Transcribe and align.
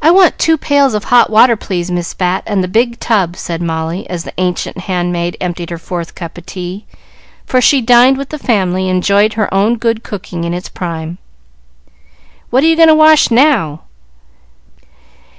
"I 0.00 0.10
want 0.10 0.38
two 0.38 0.56
pails 0.56 0.94
of 0.94 1.04
hot 1.04 1.28
water, 1.28 1.54
please, 1.54 1.90
Miss 1.90 2.14
Bat, 2.14 2.42
and 2.46 2.64
the 2.64 2.66
big 2.66 2.98
tub," 2.98 3.36
said 3.36 3.60
Molly, 3.60 4.08
as 4.08 4.24
the 4.24 4.32
ancient 4.38 4.78
handmaid 4.78 5.36
emptied 5.42 5.68
her 5.68 5.76
fourth 5.76 6.14
cup 6.14 6.38
of 6.38 6.46
tea, 6.46 6.86
for 7.44 7.60
she 7.60 7.82
dined 7.82 8.16
with 8.16 8.30
the 8.30 8.38
family, 8.38 8.88
and 8.88 8.96
enjoyed 8.96 9.34
her 9.34 9.52
own 9.52 9.76
good 9.76 10.02
cooking 10.02 10.44
in 10.44 10.54
its 10.54 10.70
prime. 10.70 11.18
"What 12.48 12.64
are 12.64 12.68
you 12.68 12.76
going 12.76 12.88
to 12.88 12.94
wash 12.94 13.30
now?" 13.30 13.82